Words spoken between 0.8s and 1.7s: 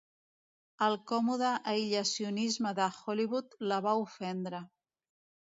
El còmode